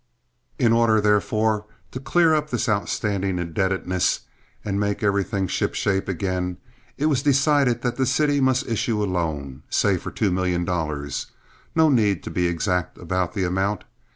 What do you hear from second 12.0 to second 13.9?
to be exact about the amount.